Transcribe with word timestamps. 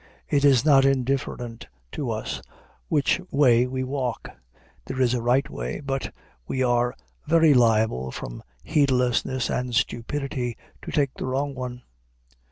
It 0.27 0.43
is 0.43 0.65
not 0.65 0.83
indifferent 0.83 1.67
to 1.91 2.09
us 2.09 2.41
which 2.87 3.21
way 3.29 3.67
we 3.67 3.83
walk. 3.83 4.29
There 4.85 4.99
is 4.99 5.13
a 5.13 5.21
right 5.21 5.47
way; 5.47 5.79
but 5.79 6.11
we 6.47 6.63
are 6.63 6.95
very 7.27 7.53
liable 7.53 8.09
from 8.09 8.41
heedlessness 8.63 9.47
and 9.51 9.75
stupidity 9.75 10.57
to 10.81 10.91
take 10.91 11.13
the 11.13 11.27
wrong 11.27 11.53
one. 11.53 11.83